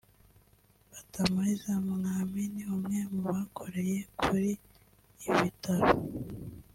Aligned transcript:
Batamuriza 0.91 1.71
Mwamini 1.87 2.61
umwe 2.75 2.99
mu 3.11 3.19
barokokeye 3.25 3.97
kuri 4.21 4.51
ibi 5.25 5.35
bitaro 5.43 5.89